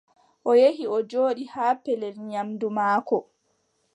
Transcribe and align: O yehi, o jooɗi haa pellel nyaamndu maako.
O 0.49 0.51
yehi, 0.61 0.85
o 0.95 0.97
jooɗi 1.09 1.43
haa 1.53 1.73
pellel 1.83 2.15
nyaamndu 2.29 2.67
maako. 2.77 3.17